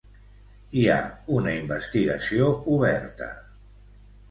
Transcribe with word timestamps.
Hi 0.79 0.85
ha 0.93 0.95
una 1.41 1.53
investigació 1.59 2.51
oberta. 2.79 3.31